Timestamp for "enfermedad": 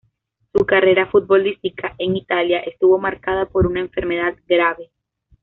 3.81-4.35